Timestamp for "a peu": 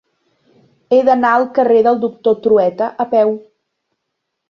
3.07-3.39